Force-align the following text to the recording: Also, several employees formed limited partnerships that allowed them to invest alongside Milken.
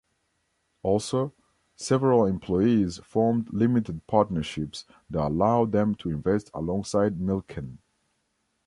Also, 0.81 1.31
several 1.75 2.25
employees 2.25 2.97
formed 3.03 3.53
limited 3.53 4.01
partnerships 4.07 4.85
that 5.11 5.27
allowed 5.27 5.73
them 5.73 5.93
to 5.93 6.09
invest 6.09 6.49
alongside 6.55 7.19
Milken. 7.19 7.77